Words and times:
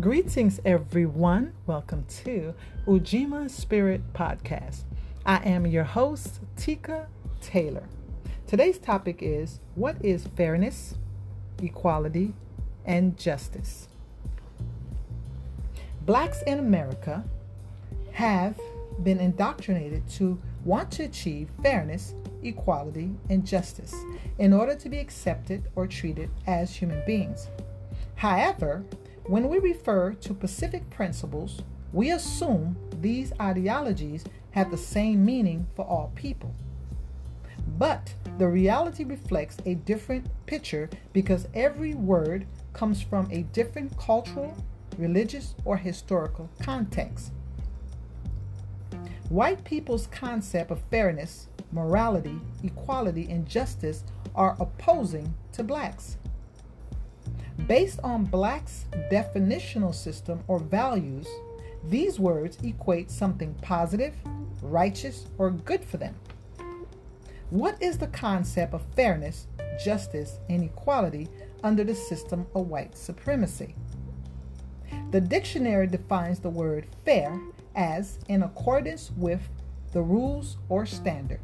Greetings, 0.00 0.60
everyone. 0.64 1.54
Welcome 1.66 2.04
to 2.22 2.54
Ujima 2.86 3.50
Spirit 3.50 4.12
Podcast. 4.12 4.82
I 5.26 5.38
am 5.38 5.66
your 5.66 5.82
host, 5.82 6.38
Tika 6.56 7.08
Taylor. 7.40 7.82
Today's 8.46 8.78
topic 8.78 9.18
is 9.22 9.58
What 9.74 9.96
is 10.04 10.28
fairness, 10.36 10.94
equality, 11.60 12.32
and 12.84 13.18
justice? 13.18 13.88
Blacks 16.02 16.42
in 16.42 16.60
America 16.60 17.24
have 18.12 18.56
been 19.02 19.18
indoctrinated 19.18 20.08
to 20.10 20.40
want 20.64 20.92
to 20.92 21.06
achieve 21.06 21.48
fairness, 21.60 22.14
equality, 22.44 23.10
and 23.30 23.44
justice 23.44 23.96
in 24.38 24.52
order 24.52 24.76
to 24.76 24.88
be 24.88 24.98
accepted 24.98 25.64
or 25.74 25.88
treated 25.88 26.30
as 26.46 26.72
human 26.72 27.02
beings. 27.04 27.48
However, 28.14 28.84
when 29.28 29.48
we 29.50 29.58
refer 29.58 30.14
to 30.14 30.32
Pacific 30.32 30.88
principles, 30.88 31.60
we 31.92 32.10
assume 32.10 32.76
these 33.02 33.30
ideologies 33.38 34.24
have 34.52 34.70
the 34.70 34.76
same 34.76 35.22
meaning 35.22 35.66
for 35.76 35.84
all 35.84 36.10
people. 36.14 36.54
But 37.76 38.14
the 38.38 38.48
reality 38.48 39.04
reflects 39.04 39.58
a 39.66 39.74
different 39.74 40.26
picture 40.46 40.88
because 41.12 41.46
every 41.52 41.92
word 41.94 42.46
comes 42.72 43.02
from 43.02 43.28
a 43.30 43.42
different 43.42 43.96
cultural, 43.98 44.56
religious, 44.96 45.54
or 45.66 45.76
historical 45.76 46.48
context. 46.62 47.30
White 49.28 49.62
people's 49.62 50.06
concept 50.06 50.70
of 50.70 50.80
fairness, 50.90 51.48
morality, 51.70 52.40
equality, 52.62 53.28
and 53.28 53.46
justice 53.46 54.04
are 54.34 54.56
opposing 54.58 55.34
to 55.52 55.62
blacks. 55.62 56.16
Based 57.66 58.00
on 58.04 58.24
blacks' 58.24 58.86
definitional 59.10 59.94
system 59.94 60.42
or 60.46 60.58
values, 60.58 61.26
these 61.84 62.18
words 62.18 62.58
equate 62.62 63.10
something 63.10 63.54
positive, 63.62 64.14
righteous, 64.62 65.26
or 65.38 65.50
good 65.50 65.84
for 65.84 65.96
them. 65.96 66.14
What 67.50 67.82
is 67.82 67.98
the 67.98 68.06
concept 68.08 68.74
of 68.74 68.82
fairness, 68.94 69.46
justice, 69.82 70.38
and 70.48 70.62
equality 70.62 71.28
under 71.64 71.82
the 71.84 71.94
system 71.94 72.46
of 72.54 72.68
white 72.68 72.96
supremacy? 72.96 73.74
The 75.10 75.20
dictionary 75.20 75.86
defines 75.86 76.40
the 76.40 76.50
word 76.50 76.86
fair 77.04 77.40
as 77.74 78.18
in 78.28 78.42
accordance 78.42 79.10
with 79.16 79.48
the 79.92 80.02
rules 80.02 80.58
or 80.68 80.84
standard. 80.84 81.40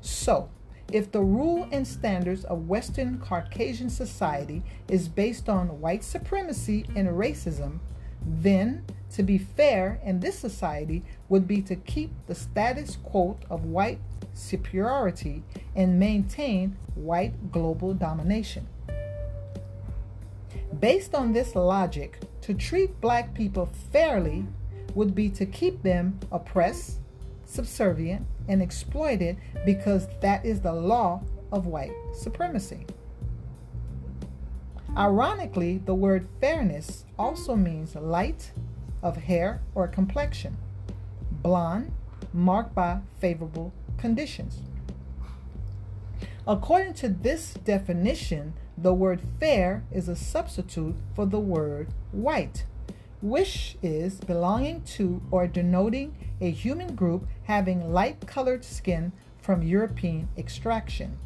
So, 0.00 0.48
if 0.92 1.12
the 1.12 1.20
rule 1.20 1.68
and 1.70 1.86
standards 1.86 2.44
of 2.44 2.68
Western 2.68 3.18
Caucasian 3.18 3.90
society 3.90 4.62
is 4.88 5.08
based 5.08 5.48
on 5.48 5.80
white 5.80 6.02
supremacy 6.02 6.86
and 6.96 7.08
racism, 7.08 7.78
then 8.22 8.84
to 9.10 9.22
be 9.22 9.38
fair 9.38 10.00
in 10.04 10.20
this 10.20 10.38
society 10.38 11.02
would 11.28 11.46
be 11.46 11.62
to 11.62 11.76
keep 11.76 12.10
the 12.26 12.34
status 12.34 12.96
quo 12.96 13.38
of 13.50 13.64
white 13.64 14.00
superiority 14.32 15.42
and 15.74 15.98
maintain 15.98 16.76
white 16.94 17.52
global 17.52 17.92
domination. 17.94 18.66
Based 20.80 21.14
on 21.14 21.32
this 21.32 21.54
logic, 21.54 22.20
to 22.42 22.54
treat 22.54 23.00
black 23.00 23.34
people 23.34 23.68
fairly 23.92 24.46
would 24.94 25.14
be 25.14 25.28
to 25.30 25.44
keep 25.44 25.82
them 25.82 26.18
oppressed, 26.32 27.00
subservient, 27.48 28.26
and 28.46 28.62
exploited 28.62 29.36
because 29.64 30.06
that 30.20 30.44
is 30.44 30.60
the 30.60 30.72
law 30.72 31.22
of 31.50 31.66
white 31.66 31.92
supremacy. 32.14 32.86
Ironically, 34.96 35.78
the 35.78 35.94
word 35.94 36.28
fairness 36.40 37.04
also 37.18 37.56
means 37.56 37.94
light 37.94 38.52
of 39.02 39.16
hair 39.16 39.62
or 39.74 39.88
complexion, 39.88 40.56
blonde, 41.30 41.92
marked 42.32 42.74
by 42.74 43.00
favorable 43.20 43.72
conditions. 43.96 44.60
According 46.46 46.94
to 46.94 47.08
this 47.08 47.54
definition, 47.54 48.54
the 48.76 48.94
word 48.94 49.20
fair 49.38 49.84
is 49.92 50.08
a 50.08 50.16
substitute 50.16 50.96
for 51.14 51.26
the 51.26 51.40
word 51.40 51.88
white, 52.10 52.64
which 53.20 53.76
is 53.82 54.20
belonging 54.20 54.82
to 54.82 55.20
or 55.30 55.46
denoting 55.46 56.14
a 56.40 56.50
human 56.50 56.94
group 56.94 57.26
having 57.44 57.92
light 57.92 58.26
colored 58.26 58.64
skin 58.64 59.12
from 59.40 59.62
European 59.62 60.28
extraction. 60.36 61.18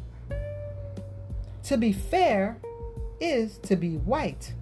To 1.63 1.77
be 1.77 1.93
fair 1.93 2.57
is 3.19 3.57
to 3.59 3.75
be 3.75 3.97
white. 3.97 4.53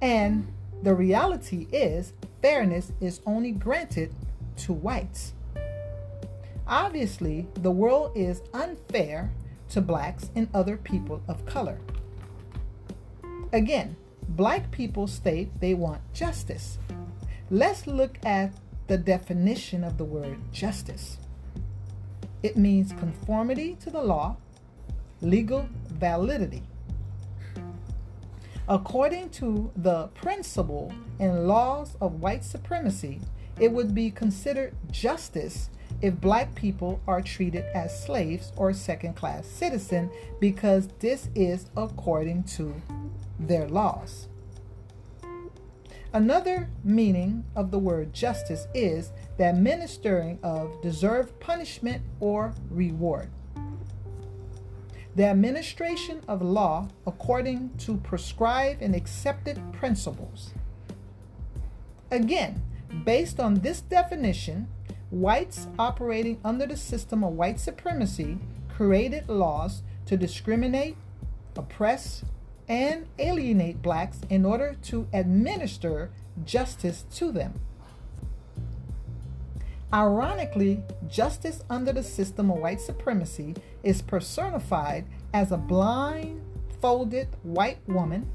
And 0.00 0.52
the 0.82 0.94
reality 0.94 1.68
is, 1.72 2.12
fairness 2.40 2.92
is 3.00 3.20
only 3.24 3.52
granted 3.52 4.12
to 4.58 4.72
whites. 4.72 5.32
Obviously, 6.66 7.48
the 7.54 7.70
world 7.70 8.12
is 8.14 8.42
unfair 8.52 9.32
to 9.70 9.80
blacks 9.80 10.30
and 10.34 10.48
other 10.54 10.76
people 10.76 11.22
of 11.28 11.44
color. 11.46 11.78
Again, 13.52 13.96
black 14.28 14.70
people 14.70 15.06
state 15.06 15.60
they 15.60 15.74
want 15.74 16.00
justice. 16.12 16.78
Let's 17.50 17.86
look 17.86 18.18
at 18.24 18.52
the 18.86 18.98
definition 18.98 19.84
of 19.84 19.98
the 19.98 20.04
word 20.04 20.38
justice. 20.52 21.18
It 22.42 22.56
means 22.56 22.92
conformity 22.92 23.76
to 23.80 23.90
the 23.90 24.02
law, 24.02 24.36
legal 25.20 25.68
validity. 25.88 26.62
According 28.68 29.30
to 29.30 29.70
the 29.76 30.08
principle 30.08 30.92
and 31.18 31.46
laws 31.46 31.96
of 32.00 32.20
white 32.20 32.44
supremacy, 32.44 33.20
it 33.60 33.70
would 33.70 33.94
be 33.94 34.10
considered 34.10 34.74
justice 34.90 35.68
if 36.02 36.20
black 36.20 36.54
people 36.56 37.00
are 37.06 37.22
treated 37.22 37.64
as 37.74 38.04
slaves 38.04 38.52
or 38.56 38.72
second 38.72 39.14
class 39.14 39.46
citizens 39.46 40.12
because 40.40 40.88
this 40.98 41.28
is 41.34 41.70
according 41.76 42.42
to 42.42 42.74
their 43.38 43.68
laws. 43.68 44.28
Another 46.12 46.68
meaning 46.84 47.44
of 47.56 47.70
the 47.70 47.78
word 47.78 48.12
justice 48.12 48.66
is 48.74 49.12
the 49.38 49.44
administering 49.44 50.38
of 50.42 50.82
deserved 50.82 51.38
punishment 51.40 52.02
or 52.20 52.52
reward. 52.68 53.30
The 55.14 55.24
administration 55.24 56.22
of 56.26 56.42
law 56.42 56.88
according 57.06 57.70
to 57.78 57.96
prescribed 57.98 58.82
and 58.82 58.94
accepted 58.94 59.58
principles. 59.72 60.52
Again, 62.10 62.62
based 63.04 63.40
on 63.40 63.54
this 63.60 63.80
definition, 63.80 64.68
whites 65.12 65.68
operating 65.78 66.40
under 66.42 66.66
the 66.66 66.76
system 66.76 67.22
of 67.22 67.34
white 67.34 67.60
supremacy 67.60 68.38
created 68.74 69.28
laws 69.28 69.82
to 70.06 70.16
discriminate, 70.16 70.96
oppress, 71.54 72.24
and 72.66 73.06
alienate 73.18 73.82
blacks 73.82 74.20
in 74.30 74.46
order 74.46 74.74
to 74.82 75.06
administer 75.12 76.10
justice 76.44 77.04
to 77.12 77.30
them. 77.30 77.60
Ironically, 79.92 80.82
justice 81.06 81.62
under 81.68 81.92
the 81.92 82.02
system 82.02 82.50
of 82.50 82.56
white 82.56 82.80
supremacy 82.80 83.54
is 83.82 84.00
personified 84.00 85.04
as 85.34 85.52
a 85.52 85.58
blind, 85.58 86.40
folded 86.80 87.28
white 87.42 87.86
woman 87.86 88.30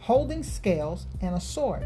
holding 0.00 0.42
scales 0.42 1.06
and 1.22 1.34
a 1.34 1.40
sword. 1.40 1.82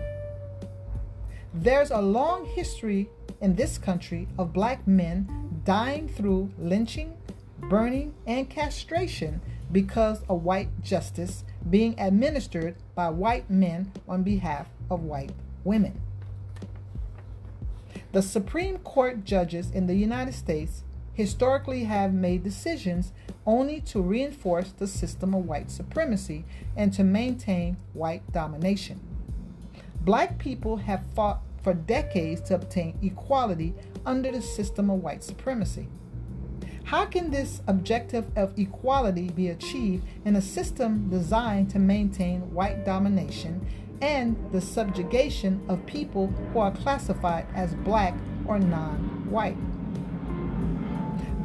There's 1.55 1.91
a 1.91 2.01
long 2.01 2.45
history 2.45 3.09
in 3.41 3.55
this 3.55 3.79
country 3.79 4.29
of 4.39 4.53
black 4.53 4.87
men 4.87 5.61
dying 5.65 6.09
through 6.09 6.51
lynching, 6.59 7.17
burning, 7.59 8.15
and 8.27 8.49
castration 8.51 9.41
because 9.73 10.23
of 10.29 10.45
white 10.45 10.83
justice 10.83 11.45
being 11.69 11.99
administered 11.99 12.77
by 12.95 13.09
white 13.09 13.49
men 13.51 13.93
on 14.07 14.23
behalf 14.23 14.69
of 14.91 15.05
white 15.05 15.33
women. 15.65 16.01
The 18.13 18.23
Supreme 18.23 18.79
Court 18.79 19.25
judges 19.25 19.71
in 19.71 19.87
the 19.87 19.95
United 19.95 20.35
States 20.35 20.85
historically 21.13 21.85
have 21.85 22.13
made 22.13 22.45
decisions 22.45 23.13
only 23.45 23.81
to 23.81 24.01
reinforce 24.01 24.73
the 24.73 24.87
system 24.87 25.35
of 25.35 25.47
white 25.47 25.71
supremacy 25.71 26.45
and 26.77 26.93
to 26.93 27.03
maintain 27.03 27.77
white 27.93 28.31
domination. 28.33 29.01
Black 30.01 30.39
people 30.39 30.77
have 30.77 31.05
fought 31.15 31.43
for 31.69 31.75
decades 31.75 32.41
to 32.41 32.55
obtain 32.55 32.99
equality 33.03 33.75
under 34.07 34.33
the 34.33 34.41
system 34.41 34.89
of 34.89 35.03
white 35.03 35.23
supremacy. 35.23 35.87
How 36.85 37.05
can 37.05 37.31
this 37.31 37.61
objective 37.67 38.27
of 38.37 38.59
equality 38.59 39.29
be 39.29 39.49
achieved 39.49 40.07
in 40.25 40.37
a 40.37 40.41
system 40.41 41.11
designed 41.11 41.69
to 41.73 41.79
maintain 41.79 42.55
white 42.55 42.87
domination 42.87 43.67
and 44.01 44.35
the 44.51 44.63
subjugation 44.63 45.61
of 45.69 45.85
people 45.85 46.29
who 46.29 46.61
are 46.61 46.71
classified 46.71 47.47
as 47.55 47.75
black 47.75 48.15
or 48.47 48.59
non 48.59 49.31
white? 49.31 49.59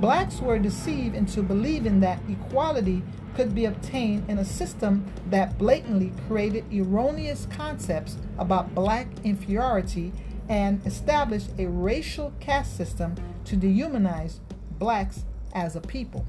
Blacks 0.03 0.41
were 0.41 0.59
deceived 0.59 1.15
into 1.15 1.41
believing 1.41 2.01
that 2.01 2.19
equality 2.27 3.01
could 3.35 3.55
be 3.55 3.63
obtained 3.63 4.29
in 4.29 4.39
a 4.39 4.44
system 4.44 5.05
that 5.29 5.57
blatantly 5.57 6.11
created 6.27 6.65
erroneous 6.73 7.47
concepts 7.50 8.17
about 8.38 8.75
black 8.75 9.07
inferiority 9.23 10.11
and 10.50 10.85
established 10.85 11.51
a 11.57 11.65
racial 11.67 12.33
caste 12.41 12.75
system 12.75 13.15
to 13.45 13.55
dehumanize 13.55 14.39
blacks 14.77 15.23
as 15.53 15.77
a 15.77 15.79
people. 15.79 16.25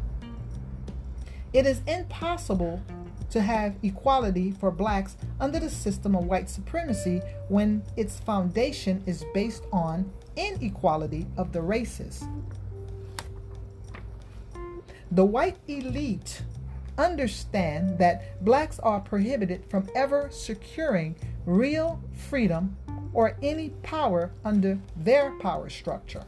It 1.53 1.67
is 1.67 1.81
impossible 1.89 2.81
to 3.31 3.43
have 3.43 3.75
equality 3.83 4.53
for 4.53 4.71
blacks 4.71 5.17
under 5.41 5.59
the 5.59 5.69
system 5.69 6.15
of 6.15 6.27
white 6.27 6.49
supremacy 6.49 7.23
when 7.49 7.83
its 7.97 8.21
foundation 8.21 9.03
is 9.05 9.25
based 9.35 9.65
on 9.73 10.09
inequality 10.37 11.27
of 11.37 11.53
the 11.53 11.61
races. 11.61 12.25
The 15.15 15.25
white 15.25 15.59
elite 15.69 16.43
understand 16.99 17.99
that 17.99 18.45
blacks 18.45 18.81
are 18.81 18.99
prohibited 18.99 19.65
from 19.71 19.89
ever 19.95 20.29
securing 20.33 21.15
real 21.47 22.03
freedom 22.13 22.77
or 23.13 23.37
any 23.41 23.69
power 23.85 24.33
under 24.45 24.81
their 24.97 25.31
power 25.39 25.71
structure. 25.71 26.25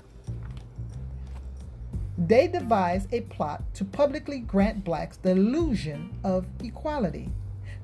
They 2.16 2.46
devise 2.46 3.08
a 3.10 3.22
plot 3.22 3.64
to 3.74 3.84
publicly 3.84 4.38
grant 4.38 4.84
blacks 4.84 5.16
the 5.16 5.32
illusion 5.32 6.16
of 6.22 6.46
equality, 6.62 7.30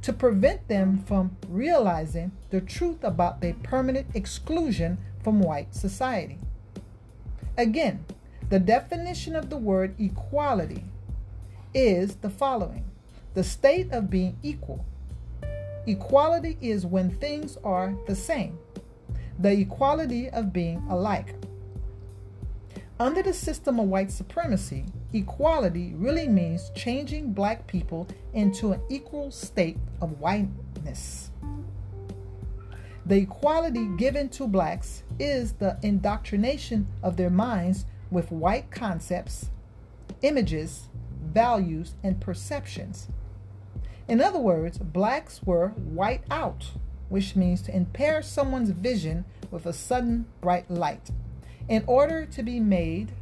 to 0.03 0.13
prevent 0.13 0.69
them 0.69 0.99
from 0.99 1.37
realizing 1.49 2.31
the 2.51 2.61
truth 2.61 3.03
about 3.03 3.41
their 3.41 3.55
permanent 3.55 4.07
exclusion 4.15 4.99
from 5.25 5.41
white 5.41 5.75
society. 5.75 6.39
Again, 7.59 8.05
the 8.51 8.61
definition 8.61 9.35
of 9.35 9.51
the 9.51 9.57
word 9.57 9.97
equality 9.99 10.85
is 11.75 12.17
the 12.17 12.31
following 12.31 12.85
the 13.35 13.43
state 13.43 13.91
of 13.93 14.11
being 14.11 14.37
equal. 14.43 14.85
Equality 15.87 16.59
is 16.61 16.85
when 16.85 17.11
things 17.11 17.57
are 17.65 17.95
the 18.07 18.15
same, 18.15 18.59
the 19.39 19.51
equality 19.51 20.29
of 20.31 20.53
being 20.53 20.83
alike. 20.91 21.35
Under 23.01 23.23
the 23.23 23.33
system 23.33 23.81
of 23.81 23.89
white 23.89 24.13
supremacy, 24.13 24.85
equality 25.13 25.93
really 25.97 26.29
means 26.29 26.71
changing 26.75 27.33
black 27.33 27.67
people 27.67 28.07
into 28.35 28.73
an 28.73 28.81
equal 28.91 29.31
state 29.31 29.79
of 30.01 30.21
whiteness. 30.21 31.31
The 33.07 33.17
equality 33.17 33.89
given 33.97 34.29
to 34.31 34.47
blacks 34.47 35.03
is 35.19 35.55
the 35.55 35.79
indoctrination 35.83 36.87
of 37.03 37.17
their 37.17 37.31
minds 37.31 37.87
with 38.11 38.31
white 38.31 38.71
concepts, 38.71 39.51
images, 40.21 40.89
values, 41.33 41.95
and 42.03 42.21
perceptions. 42.21 43.09
In 44.09 44.21
other 44.21 44.39
words, 44.39 44.79
blacks 44.79 45.43
were 45.43 45.69
white 45.69 46.23
out, 46.31 46.73
which 47.09 47.37
means 47.37 47.63
to 47.63 47.77
impair 47.77 48.23
someone's 48.23 48.71
vision 48.71 49.25
with 49.51 49.67
a 49.67 49.73
sudden 49.73 50.27
bright 50.41 50.71
light, 50.71 51.11
in 51.69 51.85
order 51.87 52.27
to 52.27 52.43
be 52.43 52.61
made 52.61 53.13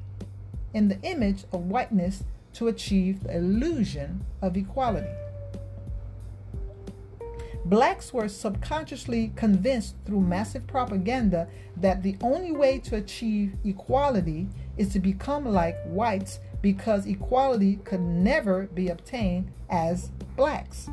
in 0.72 0.88
the 0.88 1.00
image 1.02 1.44
of 1.52 1.66
whiteness 1.66 2.24
to 2.54 2.68
achieve 2.68 3.24
the 3.24 3.36
illusion 3.36 4.24
of 4.40 4.56
equality. 4.56 5.08
Blacks 7.64 8.12
were 8.12 8.28
subconsciously 8.28 9.32
convinced 9.36 9.94
through 10.06 10.22
massive 10.22 10.66
propaganda 10.66 11.46
that 11.76 12.02
the 12.02 12.16
only 12.22 12.52
way 12.52 12.78
to 12.78 12.96
achieve 12.96 13.54
equality 13.64 14.48
is 14.78 14.92
to 14.92 14.98
become 14.98 15.44
like 15.44 15.76
whites 15.84 16.40
because 16.62 17.06
equality 17.06 17.76
could 17.84 18.00
never 18.00 18.64
be 18.66 18.88
obtained 18.88 19.50
as 19.68 20.10
blacks. 20.36 20.88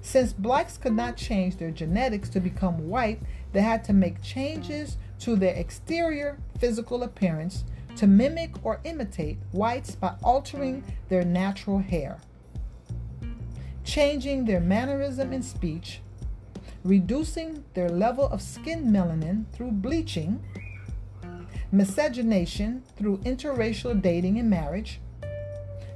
Since 0.00 0.32
blacks 0.32 0.78
could 0.78 0.94
not 0.94 1.16
change 1.16 1.56
their 1.56 1.70
genetics 1.70 2.28
to 2.30 2.40
become 2.40 2.88
white, 2.88 3.20
they 3.52 3.60
had 3.60 3.84
to 3.84 3.92
make 3.92 4.22
changes 4.22 4.96
to 5.20 5.36
their 5.36 5.54
exterior 5.54 6.38
physical 6.58 7.02
appearance 7.02 7.64
to 7.96 8.06
mimic 8.06 8.64
or 8.64 8.80
imitate 8.84 9.38
whites 9.52 9.96
by 9.96 10.14
altering 10.22 10.84
their 11.08 11.24
natural 11.24 11.80
hair, 11.80 12.20
changing 13.84 14.44
their 14.44 14.60
mannerism 14.60 15.32
and 15.32 15.44
speech, 15.44 16.00
reducing 16.84 17.64
their 17.74 17.88
level 17.88 18.28
of 18.28 18.40
skin 18.40 18.92
melanin 18.92 19.44
through 19.52 19.72
bleaching, 19.72 20.40
miscegenation 21.72 22.82
through 22.96 23.18
interracial 23.18 24.00
dating 24.00 24.38
and 24.38 24.48
marriage, 24.48 25.00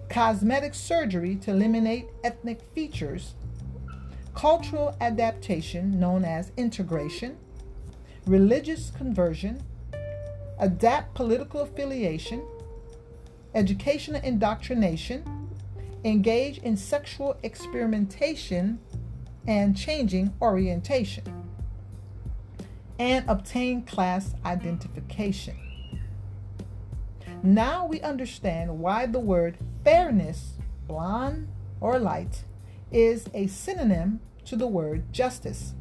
cosmetic 0.08 0.74
surgery 0.74 1.36
to 1.36 1.50
eliminate 1.50 2.06
ethnic 2.22 2.60
features, 2.74 3.34
cultural 4.34 4.96
adaptation 5.00 5.98
known 5.98 6.24
as 6.24 6.52
integration, 6.56 7.36
religious 8.26 8.90
conversion, 8.90 9.62
adapt 10.58 11.14
political 11.14 11.60
affiliation, 11.60 12.42
educational 13.54 14.20
indoctrination, 14.22 15.24
engage 16.04 16.58
in 16.58 16.76
sexual 16.76 17.36
experimentation 17.42 18.78
and 19.46 19.76
changing 19.76 20.32
orientation, 20.40 21.41
and 22.98 23.28
obtain 23.28 23.82
class 23.82 24.34
identification. 24.44 25.56
Now 27.42 27.86
we 27.86 28.00
understand 28.00 28.78
why 28.78 29.06
the 29.06 29.18
word 29.18 29.58
fairness, 29.84 30.54
blonde 30.86 31.48
or 31.80 31.98
light, 31.98 32.44
is 32.90 33.26
a 33.34 33.46
synonym 33.48 34.20
to 34.44 34.56
the 34.56 34.66
word 34.66 35.12
justice. 35.12 35.74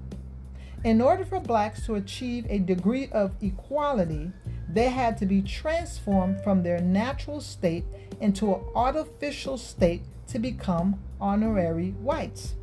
In 0.84 1.02
order 1.02 1.24
for 1.24 1.40
blacks 1.40 1.86
to 1.86 1.96
achieve 1.96 2.48
a 2.50 2.58
degree 2.58 3.08
of 3.12 3.36
equality, 3.42 4.32
they 4.68 4.90
had 4.90 5.18
to 5.20 5.28
be 5.28 5.42
transformed 5.42 6.42
from 6.44 6.64
their 6.64 6.80
natural 6.80 7.42
state 7.42 7.86
into 8.20 8.56
an 8.56 8.62
artificial 8.74 9.58
state 9.58 10.02
to 10.28 10.40
become 10.40 11.00
honorary 11.20 11.92
whites. 11.92 12.56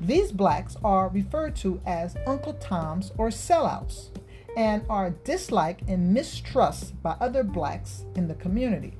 These 0.00 0.30
blacks 0.32 0.76
are 0.84 1.08
referred 1.08 1.56
to 1.56 1.80
as 1.84 2.16
Uncle 2.26 2.54
Toms 2.54 3.12
or 3.18 3.28
sellouts 3.28 4.10
and 4.56 4.84
are 4.88 5.10
disliked 5.10 5.88
and 5.88 6.14
mistrusted 6.14 7.02
by 7.02 7.16
other 7.20 7.42
blacks 7.42 8.04
in 8.14 8.28
the 8.28 8.34
community. 8.34 8.94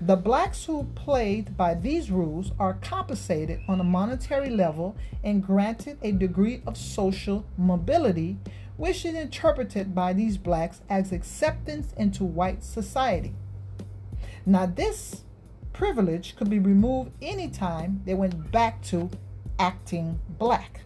The 0.00 0.16
blacks 0.16 0.64
who 0.64 0.88
played 0.96 1.56
by 1.56 1.74
these 1.74 2.10
rules 2.10 2.50
are 2.58 2.74
compensated 2.74 3.60
on 3.68 3.78
a 3.78 3.84
monetary 3.84 4.50
level 4.50 4.96
and 5.22 5.44
granted 5.44 5.98
a 6.02 6.10
degree 6.10 6.60
of 6.66 6.76
social 6.76 7.44
mobility, 7.56 8.38
which 8.76 9.04
is 9.04 9.14
interpreted 9.14 9.94
by 9.94 10.12
these 10.12 10.38
blacks 10.38 10.80
as 10.90 11.12
acceptance 11.12 11.92
into 11.96 12.24
white 12.24 12.64
society. 12.64 13.36
Now, 14.44 14.66
this 14.66 15.22
privilege 15.72 16.34
could 16.34 16.50
be 16.50 16.58
removed 16.58 17.12
anytime 17.22 18.02
they 18.04 18.14
went 18.14 18.50
back 18.50 18.82
to 18.82 19.08
acting 19.62 20.18
black. 20.40 20.80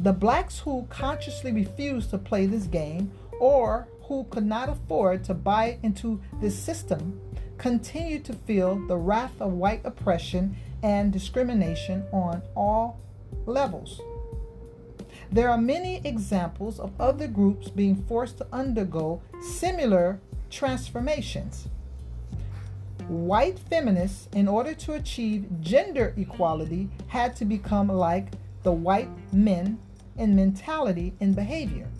The 0.00 0.12
blacks 0.12 0.58
who 0.58 0.88
consciously 0.90 1.52
refused 1.52 2.10
to 2.10 2.18
play 2.18 2.44
this 2.46 2.64
game 2.66 3.12
or 3.38 3.86
who 4.08 4.24
could 4.24 4.44
not 4.44 4.68
afford 4.68 5.22
to 5.24 5.34
buy 5.34 5.78
into 5.84 6.20
this 6.40 6.58
system 6.58 7.20
continued 7.56 8.24
to 8.24 8.32
feel 8.32 8.74
the 8.88 8.96
wrath 8.96 9.40
of 9.40 9.52
white 9.52 9.82
oppression 9.84 10.56
and 10.82 11.12
discrimination 11.12 12.04
on 12.12 12.42
all 12.56 12.98
levels. 13.46 14.00
There 15.30 15.50
are 15.50 15.58
many 15.58 16.00
examples 16.04 16.80
of 16.80 16.90
other 17.00 17.28
groups 17.28 17.68
being 17.68 17.94
forced 18.08 18.38
to 18.38 18.46
undergo 18.52 19.22
similar 19.40 20.18
transformations. 20.50 21.68
White 23.12 23.58
feminists, 23.58 24.26
in 24.32 24.48
order 24.48 24.72
to 24.72 24.94
achieve 24.94 25.44
gender 25.60 26.14
equality, 26.16 26.88
had 27.08 27.36
to 27.36 27.44
become 27.44 27.88
like 27.88 28.28
the 28.62 28.72
white 28.72 29.10
men 29.34 29.78
in 30.16 30.34
mentality 30.34 31.12
and 31.20 31.36
behavior. 31.36 31.90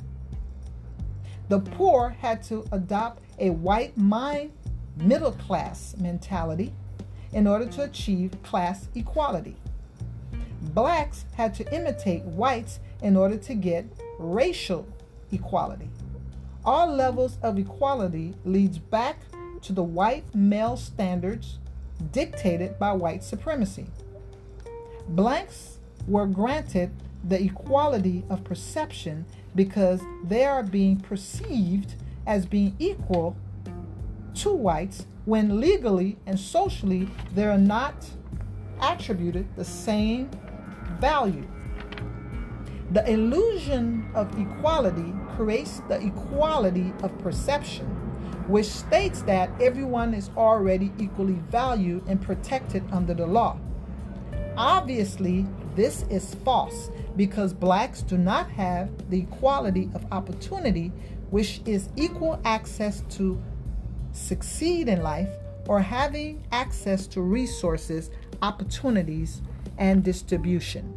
The 1.51 1.61
poor 1.61 2.17
had 2.19 2.43
to 2.45 2.65
adopt 2.73 3.23
a 3.39 3.51
white 3.51 3.95
mind 3.99 4.53
middle 4.97 5.33
class 5.33 5.95
mentality 5.99 6.73
in 7.35 7.47
order 7.47 7.67
to 7.67 7.83
achieve 7.83 8.43
class 8.43 8.89
equality. 8.95 9.57
Blacks 10.73 11.27
had 11.35 11.53
to 11.57 11.75
imitate 11.75 12.23
whites 12.23 12.81
in 13.03 13.19
order 13.19 13.37
to 13.37 13.55
get 13.55 13.85
racial 14.19 14.89
equality. 15.31 15.91
All 16.65 16.91
levels 16.91 17.37
of 17.43 17.59
equality 17.59 18.33
leads 18.47 18.79
back 18.79 19.19
to 19.63 19.73
the 19.73 19.83
white 19.83 20.25
male 20.35 20.77
standards 20.77 21.59
dictated 22.11 22.79
by 22.79 22.93
white 22.93 23.23
supremacy. 23.23 23.87
Blacks 25.09 25.79
were 26.07 26.27
granted 26.27 26.91
the 27.25 27.41
equality 27.43 28.25
of 28.29 28.43
perception 28.45 29.25
because 29.55 30.01
they 30.25 30.45
are 30.45 30.63
being 30.63 30.99
perceived 30.99 31.95
as 32.27 32.47
being 32.47 32.75
equal 32.79 33.37
to 34.35 34.53
whites 34.53 35.07
when 35.25 35.61
legally 35.61 36.19
and 36.27 36.39
socially 36.39 37.09
they 37.35 37.45
are 37.45 37.59
not 37.59 37.95
attributed 38.81 39.47
the 39.57 39.65
same 39.65 40.29
value. 41.01 41.47
The 42.91 43.09
illusion 43.11 44.11
of 44.15 44.39
equality 44.39 45.13
creates 45.37 45.81
the 45.89 46.05
equality 46.05 46.93
of 47.03 47.17
perception, 47.21 47.87
which 48.49 48.67
states 48.67 49.23
that 49.23 49.51
everyone 49.61 50.15
is 50.15 50.31
already 50.37 50.93
equally 50.99 51.41
valued 51.51 52.03
and 52.07 52.21
protected 52.21 52.85
under 52.93 53.15
the 53.15 53.27
law. 53.27 53.59
Obviously, 54.57 55.47
this 55.75 56.05
is 56.11 56.35
false 56.37 56.91
because 57.17 57.53
blacks 57.53 58.03
do 58.03 58.19
not 58.19 58.51
have 58.51 58.91
the 59.11 59.21
equality 59.21 59.91
of 59.95 60.05
opportunity, 60.13 60.93
which 61.31 61.61
is 61.65 61.89
equal 61.97 62.41
access 62.45 63.03
to 63.11 63.43
succeed 64.13 64.89
in 64.89 65.03
life 65.03 65.31
or 65.67 65.81
having 65.81 66.45
access 66.53 67.07
to 67.07 67.23
resources, 67.23 68.11
opportunities, 68.43 69.41
and 69.79 70.05
distribution. 70.05 70.95